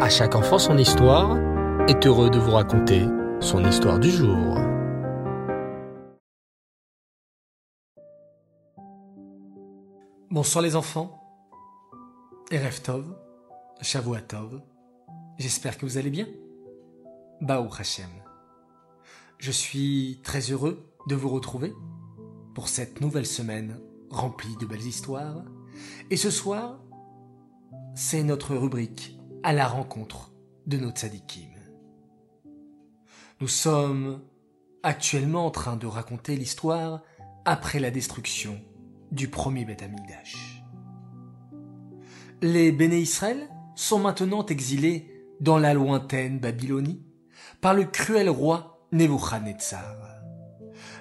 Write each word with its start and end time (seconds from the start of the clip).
À 0.00 0.08
chaque 0.08 0.34
enfant 0.34 0.58
son 0.58 0.76
histoire 0.76 1.38
est 1.88 2.04
heureux 2.04 2.28
de 2.28 2.38
vous 2.38 2.50
raconter 2.50 3.06
son 3.38 3.64
histoire 3.64 4.00
du 4.00 4.10
jour. 4.10 4.58
Bonsoir 10.30 10.62
les 10.62 10.74
enfants. 10.74 11.22
Erev 12.50 12.82
Tov, 12.82 13.04
Shavua 13.82 14.20
Tov. 14.20 14.60
J'espère 15.38 15.78
que 15.78 15.86
vous 15.86 15.96
allez 15.96 16.10
bien. 16.10 16.26
Baou 17.40 17.68
Hashem. 17.78 18.10
Je 19.38 19.52
suis 19.52 20.20
très 20.24 20.40
heureux 20.40 20.92
de 21.06 21.14
vous 21.14 21.28
retrouver 21.28 21.72
pour 22.52 22.66
cette 22.66 23.00
nouvelle 23.00 23.26
semaine 23.26 23.78
remplie 24.10 24.56
de 24.60 24.66
belles 24.66 24.86
histoires. 24.86 25.44
Et 26.10 26.16
ce 26.16 26.30
soir, 26.30 26.80
c'est 27.94 28.24
notre 28.24 28.56
rubrique 28.56 29.16
à 29.44 29.52
la 29.52 29.68
rencontre 29.68 30.32
de 30.66 30.78
nos 30.78 30.90
tzadikim. 30.90 31.50
Nous 33.40 33.48
sommes 33.48 34.22
actuellement 34.82 35.44
en 35.44 35.50
train 35.50 35.76
de 35.76 35.86
raconter 35.86 36.34
l'histoire 36.34 37.02
après 37.44 37.78
la 37.78 37.90
destruction 37.90 38.58
du 39.12 39.28
premier 39.28 39.66
Beth 39.66 39.82
Amikdash. 39.82 40.64
Les 42.40 42.72
Béné 42.72 42.98
Israël 43.00 43.46
sont 43.76 43.98
maintenant 43.98 44.46
exilés 44.46 45.12
dans 45.40 45.58
la 45.58 45.74
lointaine 45.74 46.38
Babylonie 46.38 47.04
par 47.60 47.74
le 47.74 47.84
cruel 47.84 48.30
roi 48.30 48.88
Nebuchadnezzar. 48.92 49.98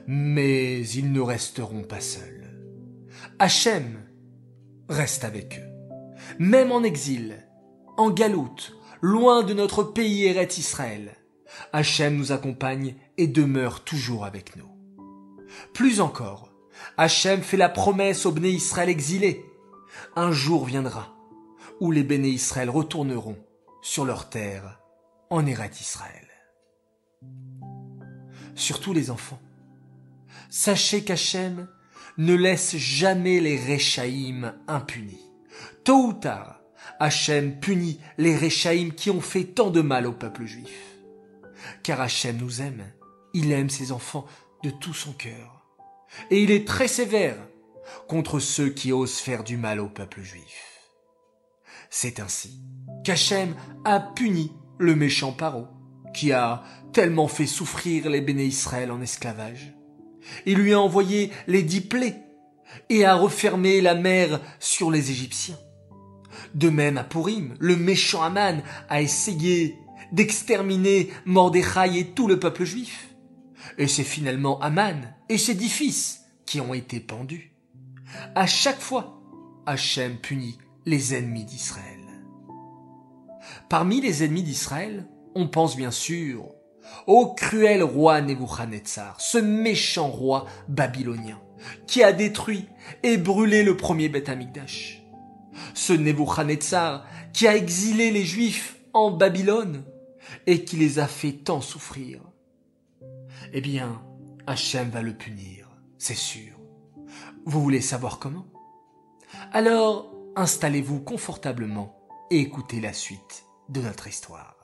Mais 0.06 0.86
ils 0.86 1.14
ne 1.14 1.22
resteront 1.22 1.84
pas 1.84 2.02
seuls. 2.02 2.52
Hachem 3.40 4.02
reste 4.90 5.24
avec 5.24 5.60
eux. 5.60 6.36
Même 6.40 6.74
en 6.74 6.84
exil, 6.84 7.43
en 7.98 8.10
galoute, 8.10 8.76
loin 9.02 9.44
de 9.44 9.54
notre 9.54 9.84
pays 9.84 10.26
Eret 10.26 10.50
Israël, 10.58 11.16
Hachem 11.72 12.18
nous 12.18 12.32
accompagne 12.32 12.96
et 13.18 13.28
demeure 13.28 13.84
toujours 13.84 14.26
avec 14.26 14.56
nous. 14.56 14.70
Plus 15.74 16.02
encore, 16.02 16.50
Hachem 16.98 17.42
fait 17.42 17.58
la 17.58 17.70
promesse 17.70 18.26
aux 18.26 18.32
Béné 18.32 18.50
Israël 18.50 18.90
exilés. 18.90 19.46
Un 20.16 20.32
jour 20.32 20.66
viendra 20.66 21.16
où 21.80 21.92
les 21.92 22.04
Béné 22.04 22.30
Israël 22.30 22.70
retourneront 22.70 23.38
sur 23.82 24.06
leur 24.06 24.30
terre 24.30 24.80
en 25.30 25.46
Eret 25.46 25.72
Israël. 25.80 26.28
Surtout 28.56 28.94
les 28.94 29.10
enfants. 29.10 29.40
Sachez 30.50 31.04
qu'Hachem 31.04 31.68
ne 32.18 32.36
laisse 32.36 32.78
jamais 32.78 33.40
les 33.40 33.58
Réchaïm 33.58 34.54
impunis. 34.68 35.32
Tôt 35.84 36.08
ou 36.08 36.14
tard, 36.14 36.63
Hachem 37.00 37.60
punit 37.60 38.00
les 38.18 38.36
Réchaïm 38.36 38.94
qui 38.94 39.10
ont 39.10 39.22
fait 39.22 39.46
tant 39.46 39.70
de 39.70 39.82
mal 39.82 40.08
au 40.08 40.14
peuple 40.14 40.46
juif. 40.46 40.98
Car 41.84 42.02
Hachem 42.02 42.38
nous 42.38 42.62
aime, 42.62 42.84
il 43.34 43.52
aime 43.52 43.70
ses 43.70 43.92
enfants 43.92 44.26
de 44.64 44.70
tout 44.70 44.94
son 44.94 45.14
cœur. 45.14 45.66
Et 46.30 46.44
il 46.44 46.52
est 46.52 46.68
très 46.68 46.88
sévère 46.88 47.38
contre 48.08 48.40
ceux 48.40 48.70
qui 48.70 48.92
osent 48.92 49.18
faire 49.18 49.44
du 49.44 49.58
mal 49.58 49.80
au 49.80 49.90
peuple 49.90 50.22
juif. 50.22 50.82
C'est 51.90 52.20
ainsi 52.20 52.62
qu'Hachem 53.04 53.56
a 53.86 54.00
puni 54.00 54.52
le 54.80 54.96
méchant 54.96 55.32
Paro, 55.32 55.68
qui 56.14 56.32
a 56.32 56.64
tellement 56.92 57.28
fait 57.28 57.48
souffrir 57.48 58.10
les 58.10 58.22
béné 58.22 58.46
Israël 58.46 58.92
en 58.92 59.02
esclavage. 59.02 59.74
Il 60.46 60.58
lui 60.58 60.74
a 60.74 60.80
envoyé 60.80 61.32
les 61.48 61.64
dix 61.64 61.82
plaies 61.82 62.22
et 62.90 63.06
a 63.06 63.16
refermé 63.16 63.82
la 63.82 63.96
mer 63.96 64.40
sur 64.60 64.92
les 64.92 65.12
Égyptiens. 65.12 65.58
De 66.54 66.70
même 66.70 66.98
à 66.98 67.04
Purim, 67.04 67.56
le 67.60 67.76
méchant 67.76 68.22
Aman 68.22 68.62
a 68.90 69.02
essayé 69.02 69.78
d'exterminer 70.12 71.12
Mordechai 71.26 71.98
et 71.98 72.12
tout 72.12 72.28
le 72.28 72.40
peuple 72.40 72.64
juif. 72.64 73.10
Et 73.78 73.88
c'est 73.88 74.04
finalement 74.04 74.60
Aman 74.62 75.16
et 75.30 75.38
ses 75.38 75.56
dix 75.56 75.70
fils 75.70 76.22
qui 76.46 76.62
ont 76.62 76.74
été 76.74 77.00
pendus. 77.00 77.54
À 78.36 78.46
chaque 78.46 78.80
fois, 78.80 79.20
Hachem 79.66 80.18
punit 80.18 80.58
les 80.86 81.16
ennemis 81.16 81.46
d'Israël. 81.46 82.00
Parmi 83.70 84.02
les 84.02 84.24
ennemis 84.24 84.44
d'Israël, 84.44 85.08
on 85.34 85.48
pense 85.48 85.76
bien 85.76 85.92
sûr 85.92 86.46
au 87.08 87.34
cruel 87.34 87.82
roi 87.82 88.22
Nebuchadnezzar, 88.22 89.20
ce 89.20 89.38
méchant 89.38 90.10
roi 90.10 90.46
babylonien, 90.68 91.40
qui 91.88 92.04
a 92.04 92.12
détruit 92.12 92.68
et 93.04 93.18
brûlé 93.18 93.64
le 93.64 93.78
premier 93.78 94.10
Beth 94.10 94.30
Amikdash. 94.30 95.03
Ce 95.74 95.94
Nebuchadnezzar 95.94 97.06
qui 97.34 97.48
a 97.48 97.56
exilé 97.56 98.12
les 98.12 98.26
Juifs 98.26 98.78
en 98.94 99.12
Babylone 99.12 99.84
et 100.48 100.64
qui 100.64 100.78
les 100.78 101.00
a 101.00 101.08
fait 101.08 101.34
tant 101.34 101.62
souffrir. 101.62 102.22
Eh 103.54 103.62
bien, 103.62 104.02
Hachem 104.48 104.90
va 104.90 105.02
le 105.02 105.14
punir, 105.14 105.68
c'est 105.98 106.16
sûr. 106.16 106.54
Vous 107.46 107.62
voulez 107.62 107.82
savoir 107.82 108.20
comment? 108.20 108.48
Alors, 109.52 110.14
installez-vous 110.36 111.02
confortablement 111.02 111.98
et 112.32 112.40
écoutez 112.40 112.80
la 112.80 112.94
suite 112.94 113.46
de 113.70 113.82
notre 113.82 114.08
histoire. 114.08 114.56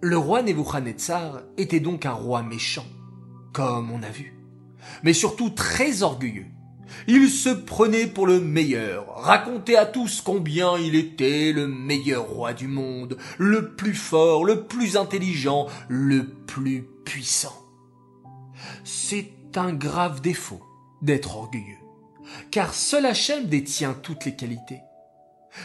Le 0.00 0.16
roi 0.16 0.42
Nebuchadnezzar 0.42 1.42
était 1.56 1.80
donc 1.80 2.06
un 2.06 2.12
roi 2.12 2.42
méchant, 2.42 2.86
comme 3.52 3.90
on 3.90 4.02
a 4.02 4.10
vu, 4.10 4.34
mais 5.02 5.12
surtout 5.12 5.50
très 5.50 6.02
orgueilleux. 6.02 6.46
Il 7.06 7.28
se 7.28 7.50
prenait 7.50 8.06
pour 8.06 8.26
le 8.26 8.40
meilleur, 8.40 9.16
racontait 9.16 9.76
à 9.76 9.86
tous 9.86 10.20
combien 10.20 10.76
il 10.78 10.94
était 10.94 11.52
le 11.52 11.66
meilleur 11.66 12.28
roi 12.28 12.52
du 12.52 12.66
monde, 12.66 13.16
le 13.38 13.74
plus 13.74 13.94
fort, 13.94 14.44
le 14.44 14.64
plus 14.64 14.96
intelligent, 14.96 15.66
le 15.88 16.26
plus 16.26 16.86
puissant. 17.04 17.56
C'est 18.84 19.32
un 19.56 19.72
grave 19.72 20.20
défaut 20.20 20.62
d'être 21.02 21.36
orgueilleux, 21.36 21.78
car 22.50 22.74
seul 22.74 23.06
Hachem 23.06 23.46
détient 23.46 23.94
toutes 23.94 24.24
les 24.24 24.36
qualités. 24.36 24.80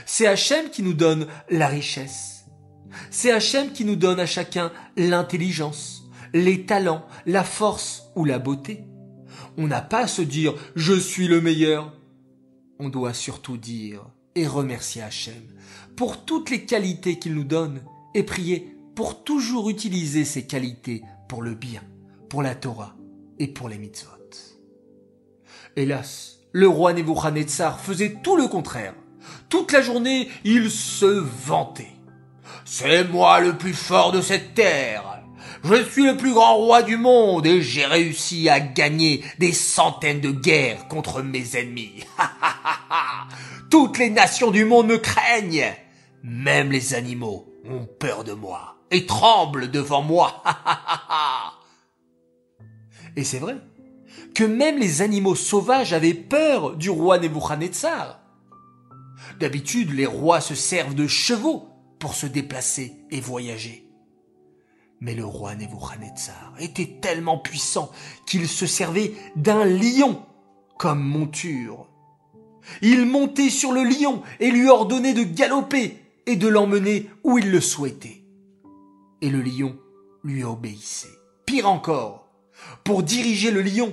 C'est 0.05 0.27
Hachem 0.27 0.69
qui 0.69 0.81
nous 0.83 0.93
donne 0.93 1.27
la 1.49 1.67
richesse. 1.67 2.45
C'est 3.09 3.31
Hachem 3.31 3.71
qui 3.71 3.85
nous 3.85 3.95
donne 3.95 4.19
à 4.19 4.25
chacun 4.25 4.71
l'intelligence, 4.95 6.03
les 6.33 6.65
talents, 6.65 7.05
la 7.25 7.43
force 7.43 8.11
ou 8.15 8.25
la 8.25 8.39
beauté. 8.39 8.85
On 9.57 9.67
n'a 9.67 9.81
pas 9.81 10.03
à 10.03 10.07
se 10.07 10.21
dire 10.21 10.53
je 10.75 10.93
suis 10.93 11.27
le 11.27 11.41
meilleur. 11.41 11.93
On 12.79 12.89
doit 12.89 13.13
surtout 13.13 13.57
dire 13.57 14.05
et 14.35 14.47
remercier 14.47 15.01
Hachem 15.01 15.43
pour 15.95 16.25
toutes 16.25 16.49
les 16.49 16.65
qualités 16.65 17.19
qu'il 17.19 17.35
nous 17.35 17.43
donne 17.43 17.81
et 18.15 18.23
prier 18.23 18.75
pour 18.95 19.23
toujours 19.23 19.69
utiliser 19.69 20.25
ces 20.25 20.45
qualités 20.45 21.03
pour 21.27 21.41
le 21.41 21.55
bien, 21.55 21.81
pour 22.29 22.41
la 22.41 22.55
Torah 22.55 22.95
et 23.39 23.47
pour 23.47 23.69
les 23.69 23.77
mitzvot. 23.77 24.09
Hélas, 25.75 26.39
le 26.51 26.67
roi 26.67 26.93
Nebuchadnezzar 26.93 27.79
faisait 27.79 28.17
tout 28.23 28.37
le 28.37 28.47
contraire. 28.47 28.93
Toute 29.49 29.71
la 29.71 29.81
journée, 29.81 30.29
il 30.43 30.69
se 30.69 31.05
vantait. 31.05 31.95
C'est 32.65 33.03
moi 33.05 33.39
le 33.39 33.57
plus 33.57 33.73
fort 33.73 34.11
de 34.11 34.21
cette 34.21 34.53
terre. 34.53 35.12
Je 35.63 35.81
suis 35.85 36.05
le 36.05 36.17
plus 36.17 36.33
grand 36.33 36.57
roi 36.57 36.83
du 36.83 36.97
monde 36.97 37.45
et 37.45 37.61
j'ai 37.61 37.85
réussi 37.85 38.49
à 38.49 38.59
gagner 38.59 39.23
des 39.39 39.53
centaines 39.53 40.19
de 40.19 40.31
guerres 40.31 40.89
contre 40.89 41.21
mes 41.21 41.55
ennemis. 41.55 42.03
Toutes 43.69 43.97
les 43.97 44.09
nations 44.09 44.51
du 44.51 44.65
monde 44.65 44.87
me 44.87 44.97
craignent. 44.97 45.73
Même 46.21 46.69
les 46.69 46.93
animaux 46.93 47.47
ont 47.65 47.85
peur 47.85 48.25
de 48.25 48.33
moi 48.33 48.75
et 48.91 49.05
tremblent 49.05 49.71
devant 49.71 50.01
moi. 50.01 50.43
et 53.15 53.23
c'est 53.23 53.39
vrai 53.39 53.55
que 54.35 54.43
même 54.43 54.77
les 54.77 55.01
animaux 55.01 55.35
sauvages 55.35 55.93
avaient 55.93 56.13
peur 56.13 56.75
du 56.75 56.89
roi 56.89 57.19
Nebuchadnezzar. 57.19 58.19
D'habitude, 59.39 59.93
les 59.93 60.05
rois 60.05 60.41
se 60.41 60.55
servent 60.55 60.95
de 60.95 61.07
chevaux 61.07 61.69
pour 61.99 62.15
se 62.15 62.25
déplacer 62.25 62.97
et 63.11 63.21
voyager. 63.21 63.82
Mais 65.03 65.15
le 65.15 65.25
roi 65.25 65.53
Nebuchadnezzar 65.55 66.53
était 66.59 66.97
tellement 67.01 67.37
puissant 67.37 67.91
qu'il 68.25 68.47
se 68.47 68.65
servait 68.65 69.11
d'un 69.35 69.65
lion 69.65 70.23
comme 70.79 71.03
monture. 71.03 71.89
Il 72.81 73.05
montait 73.05 73.49
sur 73.49 73.73
le 73.73 73.83
lion 73.83 74.21
et 74.39 74.49
lui 74.49 74.69
ordonnait 74.69 75.11
de 75.11 75.23
galoper 75.23 75.97
et 76.25 76.37
de 76.37 76.47
l'emmener 76.47 77.09
où 77.25 77.37
il 77.37 77.51
le 77.51 77.59
souhaitait. 77.59 78.23
Et 79.21 79.29
le 79.29 79.41
lion 79.41 79.77
lui 80.23 80.45
obéissait. 80.45 81.19
Pire 81.45 81.69
encore, 81.69 82.29
pour 82.85 83.03
diriger 83.03 83.51
le 83.51 83.61
lion 83.61 83.91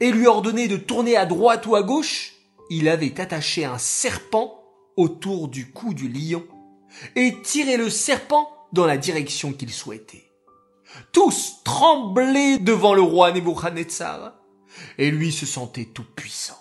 et 0.00 0.12
lui 0.12 0.26
ordonner 0.26 0.68
de 0.68 0.76
tourner 0.76 1.16
à 1.16 1.24
droite 1.24 1.64
ou 1.64 1.74
à 1.74 1.82
gauche, 1.82 2.34
il 2.68 2.90
avait 2.90 3.18
attaché 3.18 3.64
un 3.64 3.78
serpent 3.78 4.62
autour 4.98 5.48
du 5.48 5.70
cou 5.70 5.94
du 5.94 6.06
lion 6.06 6.44
et 7.16 7.40
tiré 7.40 7.78
le 7.78 7.88
serpent 7.88 8.57
dans 8.72 8.86
la 8.86 8.96
direction 8.96 9.52
qu'il 9.52 9.72
souhaitait. 9.72 10.32
Tous 11.12 11.62
tremblaient 11.64 12.58
devant 12.58 12.94
le 12.94 13.02
roi 13.02 13.32
Nebuchadnezzar, 13.32 14.34
et 14.96 15.10
lui 15.10 15.32
se 15.32 15.46
sentait 15.46 15.86
tout 15.86 16.06
puissant. 16.16 16.58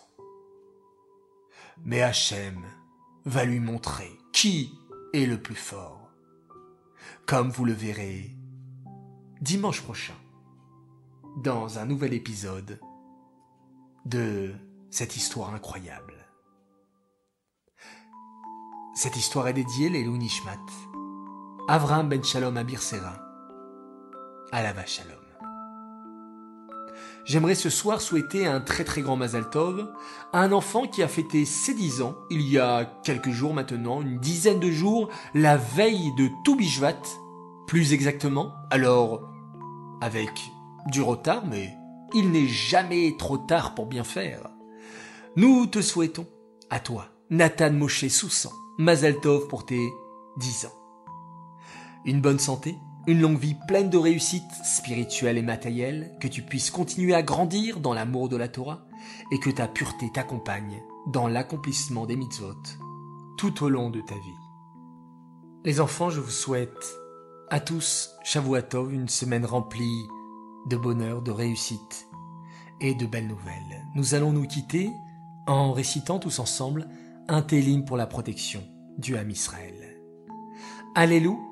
Mais 1.86 2.01
Hachem 2.01 2.65
va 3.25 3.45
lui 3.45 3.59
montrer 3.59 4.12
qui 4.33 4.74
est 5.13 5.25
le 5.25 5.42
plus 5.42 5.56
fort. 5.56 6.09
Comme 7.25 7.50
vous 7.50 7.65
le 7.65 7.74
verrez 7.74 8.36
dimanche 9.42 9.81
prochain 9.81 10.15
dans 11.38 11.77
un 11.77 11.86
nouvel 11.86 12.13
épisode 12.13 12.80
de 14.06 14.54
cette 14.89 15.15
histoire 15.15 15.54
incroyable. 15.54 16.13
Cette 18.95 19.15
histoire 19.15 19.48
est 19.48 19.54
dédiée 19.54 19.89
les 19.89 20.04
Nishmat, 20.07 20.57
Avram 21.69 22.08
ben 22.08 22.24
Shalom 22.24 22.56
Abir 22.56 22.80
à 24.54 24.64
la 24.64 24.86
Shalom. 24.86 25.18
J'aimerais 27.25 27.56
ce 27.56 27.69
soir 27.69 28.00
souhaiter 28.00 28.48
un 28.48 28.62
très 28.62 28.86
très 28.86 29.02
grand 29.02 29.18
Mazal 29.18 29.50
Tov 29.50 29.86
à 30.31 30.40
un 30.40 30.54
enfant 30.54 30.88
qui 30.88 31.04
a 31.04 31.10
fêté 31.10 31.44
ses 31.44 31.74
dix 31.74 32.02
ans 32.02 32.16
il 32.30 32.42
y 32.42 32.58
a 32.58 32.86
quelques 33.04 33.31
jours 33.31 33.54
maintenant, 33.54 34.02
une 34.02 34.18
dizaine 34.18 34.62
de 34.62 34.72
jours, 34.72 35.10
la 35.34 35.58
veille 35.58 36.16
de 36.18 36.30
Toubishvat, 36.46 37.02
plus 37.68 37.92
exactement. 37.92 38.54
Alors, 38.72 39.30
avec 40.00 40.31
du 40.86 41.02
retard, 41.02 41.46
mais 41.46 41.74
il 42.14 42.31
n'est 42.31 42.48
jamais 42.48 43.18
trop 43.19 43.38
tard 43.38 43.75
pour 43.75 43.88
bien 43.88 44.06
faire. 44.06 44.50
Nous 45.36 45.66
te 45.66 45.81
souhaitons, 45.81 46.28
à 46.69 46.80
toi, 46.80 47.08
Nathan 47.30 47.74
Moshe 47.74 48.08
Soussan, 48.08 48.54
Mazal 48.78 49.19
Tov 49.19 49.50
pour 49.50 49.66
tes 49.66 49.86
dix 50.38 50.66
ans. 50.66 50.87
Une 52.05 52.21
bonne 52.21 52.39
santé, 52.39 52.77
une 53.07 53.21
longue 53.21 53.39
vie 53.39 53.55
pleine 53.67 53.89
de 53.89 53.97
réussites 53.97 54.44
spirituelles 54.63 55.38
et 55.38 55.41
matérielles, 55.41 56.15
que 56.19 56.27
tu 56.27 56.41
puisses 56.41 56.71
continuer 56.71 57.15
à 57.15 57.23
grandir 57.23 57.79
dans 57.79 57.94
l'amour 57.94 58.29
de 58.29 58.38
la 58.38 58.47
Torah 58.47 58.85
et 59.31 59.39
que 59.39 59.49
ta 59.49 59.67
pureté 59.67 60.11
t'accompagne 60.13 60.81
dans 61.07 61.27
l'accomplissement 61.27 62.05
des 62.05 62.17
mitzvot 62.17 62.55
tout 63.38 63.63
au 63.63 63.69
long 63.69 63.89
de 63.89 64.01
ta 64.01 64.15
vie. 64.15 64.21
Les 65.63 65.79
enfants, 65.79 66.09
je 66.09 66.19
vous 66.19 66.31
souhaite 66.31 66.97
à 67.49 67.59
tous 67.59 68.11
Shavuatov, 68.23 68.94
une 68.94 69.07
semaine 69.07 69.45
remplie 69.45 70.07
de 70.67 70.75
bonheur, 70.75 71.21
de 71.21 71.31
réussite 71.31 72.07
et 72.81 72.94
de 72.94 73.05
belles 73.05 73.27
nouvelles. 73.27 73.85
Nous 73.95 74.15
allons 74.15 74.33
nous 74.33 74.47
quitter 74.47 74.91
en 75.45 75.71
récitant 75.71 76.19
tous 76.19 76.39
ensemble 76.39 76.89
un 77.29 77.41
télim 77.41 77.85
pour 77.85 77.95
la 77.95 78.07
protection 78.07 78.63
du 78.97 79.15
Ham 79.17 79.29
Israël. 79.29 80.01
Alléluia 80.95 81.46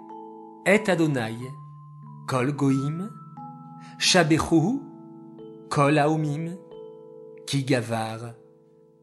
et 0.66 0.90
Adonai, 0.90 1.38
Kol 2.28 2.52
Goim, 2.54 3.10
Shabechu, 4.00 4.82
Kol 5.70 5.98
Aomim, 5.98 6.58
Ki 7.46 7.64
Gavar, 7.64 8.34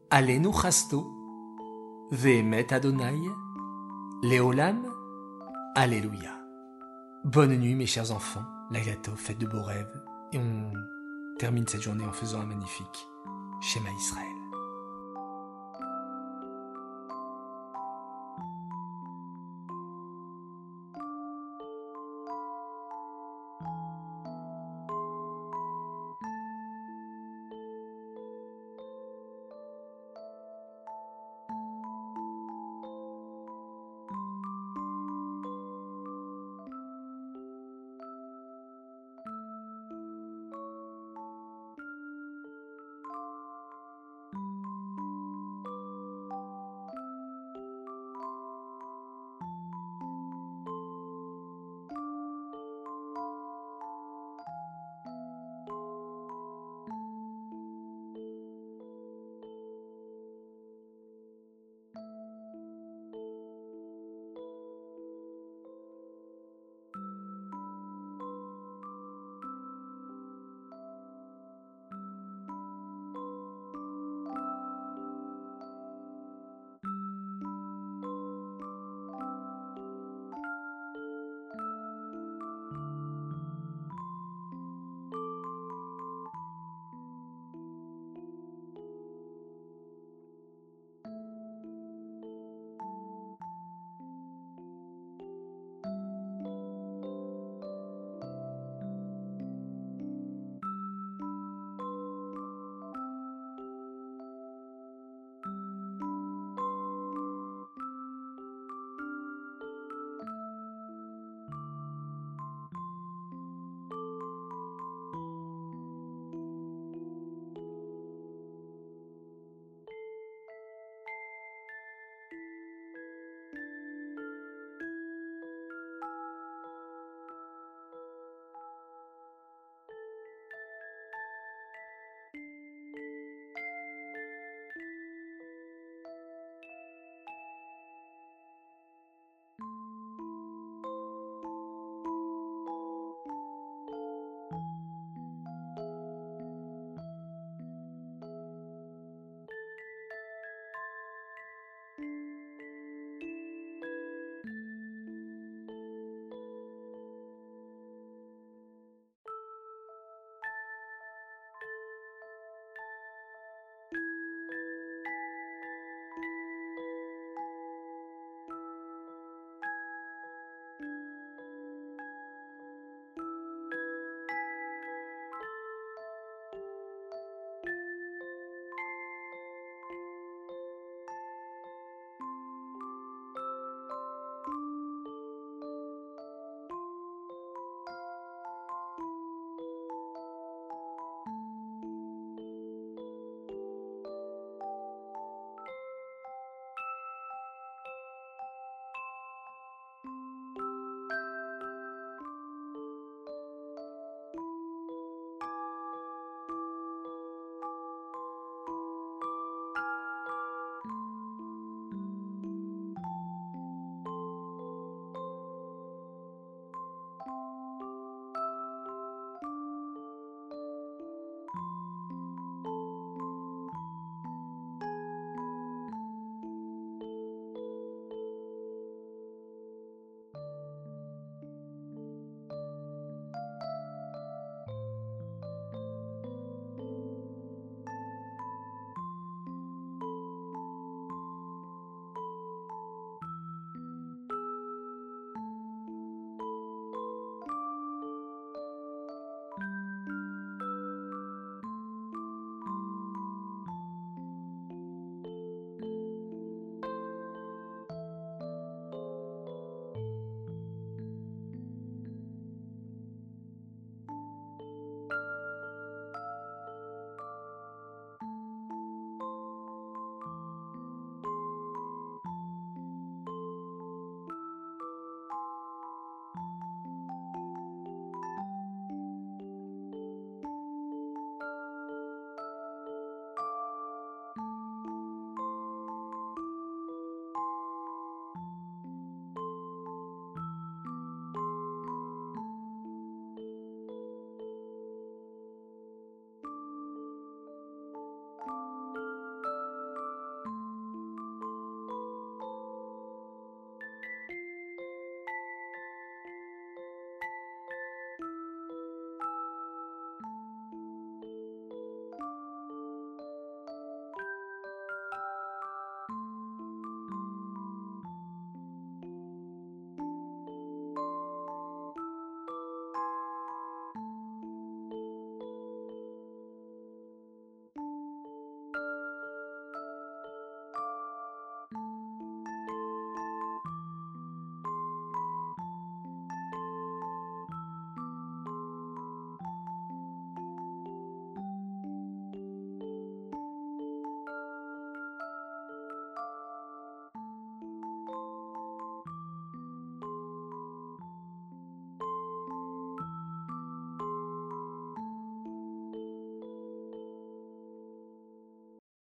Alenu 0.09 0.51
Chasto, 0.51 1.07
Vehemet 2.11 2.73
Adonai, 2.73 3.19
Léolam, 4.23 4.83
Alléluia. 5.75 6.31
Bonne 7.23 7.55
nuit 7.55 7.75
mes 7.75 7.85
chers 7.85 8.11
enfants, 8.11 8.43
la 8.69 8.81
gâteau, 8.81 9.15
faites 9.15 9.37
de 9.37 9.47
beaux 9.47 9.63
rêves, 9.63 10.03
et 10.33 10.37
on 10.37 10.73
termine 11.39 11.67
cette 11.67 11.81
journée 11.81 12.05
en 12.05 12.11
faisant 12.11 12.41
un 12.41 12.45
magnifique 12.45 13.07
schéma 13.61 13.89
Israël. 13.97 14.42